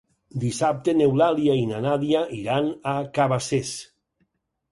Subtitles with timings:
[0.43, 3.77] Dissabte n'Eulàlia i na Nàdia iran a Cabacés.